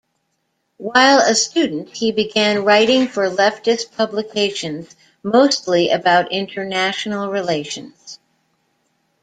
While 0.77 1.19
a 1.19 1.35
student, 1.35 1.95
he 1.95 2.11
began 2.11 2.65
writing 2.65 3.07
for 3.07 3.29
leftist 3.29 3.91
publications, 3.95 4.95
mostly 5.21 5.91
about 5.91 6.31
international 6.31 7.29
relations. 7.29 8.17